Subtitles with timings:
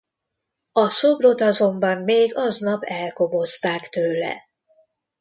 [0.71, 4.47] A szobrot azonban még aznap elkobozták tőle.